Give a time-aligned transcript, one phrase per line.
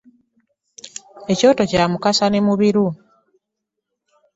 [1.31, 2.87] Ekyoto kya Mukasa nemubiru.